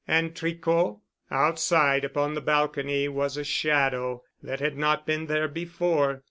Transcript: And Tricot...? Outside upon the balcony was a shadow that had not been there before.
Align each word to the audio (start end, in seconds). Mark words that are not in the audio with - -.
And 0.07 0.35
Tricot...? 0.35 0.97
Outside 1.29 2.03
upon 2.03 2.33
the 2.33 2.41
balcony 2.41 3.07
was 3.07 3.37
a 3.37 3.43
shadow 3.43 4.23
that 4.41 4.59
had 4.59 4.75
not 4.75 5.05
been 5.05 5.27
there 5.27 5.47
before. 5.47 6.19